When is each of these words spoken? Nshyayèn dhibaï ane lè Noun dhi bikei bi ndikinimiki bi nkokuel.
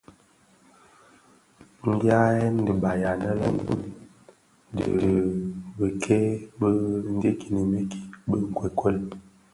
Nshyayèn 1.91 2.55
dhibaï 2.65 3.01
ane 3.09 3.29
lè 3.39 3.47
Noun 3.57 3.85
dhi 4.75 5.11
bikei 5.77 6.29
bi 6.59 6.69
ndikinimiki 7.15 7.99
bi 8.27 8.37
nkokuel. 8.49 8.97